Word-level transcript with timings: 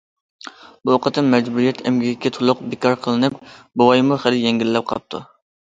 بۇ 0.89 0.95
قېتىم 1.05 1.27
مەجبۇرىيەت 1.33 1.83
ئەمگىكى 1.89 2.31
تولۇق 2.39 2.63
بىكار 2.73 2.97
قىلىنىپ، 3.05 3.39
بوۋايمۇ 3.83 4.21
خېلى 4.25 4.41
يەڭگىللەپ 4.49 4.93
قاپتۇ. 4.95 5.25